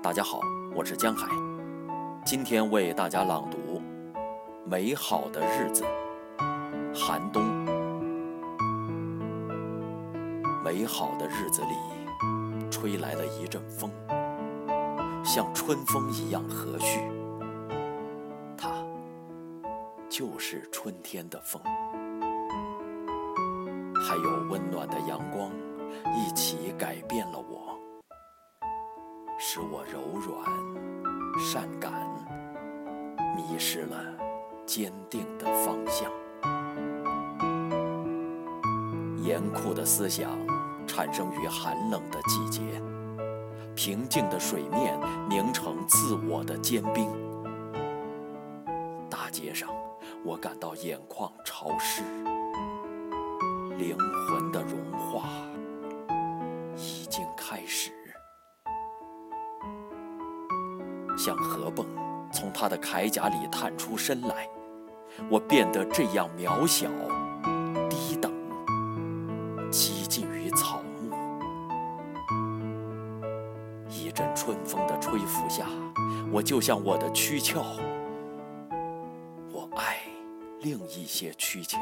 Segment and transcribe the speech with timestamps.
[0.00, 0.40] 大家好，
[0.76, 1.28] 我是江海，
[2.24, 3.82] 今天为大家朗读
[4.64, 5.82] 《美好的日子》。
[6.94, 7.42] 寒冬，
[10.64, 13.90] 美好的日子里，吹来了一阵风，
[15.24, 17.00] 像春风一样和煦。
[18.56, 18.70] 它
[20.08, 21.60] 就是春天的风，
[24.00, 25.50] 还有温暖的阳光，
[26.14, 27.67] 一起改变了我。
[29.40, 30.44] 使我柔软、
[31.38, 31.92] 善感，
[33.36, 33.96] 迷失了
[34.66, 36.10] 坚定的方向。
[39.22, 40.36] 严酷的思想
[40.88, 42.82] 产生于寒冷的季节，
[43.76, 44.98] 平静的水面
[45.28, 47.08] 凝成自我的坚冰。
[49.08, 49.70] 大街上，
[50.24, 52.02] 我感到眼眶潮湿，
[53.76, 53.96] 灵
[61.28, 61.84] 像河蚌
[62.32, 64.48] 从他的铠甲里探出身来，
[65.28, 66.88] 我变得这样渺小、
[67.90, 68.32] 低等，
[69.70, 71.14] 几近于草木。
[73.90, 75.66] 一阵春风的吹拂下，
[76.32, 77.62] 我就像我的躯壳。
[79.52, 79.98] 我爱
[80.62, 81.76] 另一些躯壳。